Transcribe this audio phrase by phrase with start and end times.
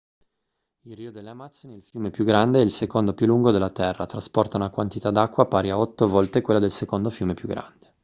[0.85, 3.69] il rio delle amazzoni è il fiume più grande e il secondo più lungo della
[3.69, 7.93] terra trasporta una quantità d'acqua pari a 8 volte quella del secondo fiume più grande